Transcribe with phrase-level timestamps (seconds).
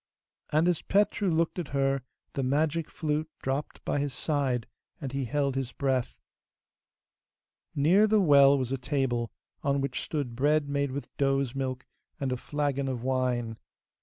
[0.49, 2.01] And as Petru looked at her
[2.33, 4.65] the magic flute dropped by his side,
[4.99, 6.17] and he held his breath.
[7.75, 11.85] Near the well was a table, on which stood bread made with does' milk,
[12.19, 13.57] and a flagon of wine.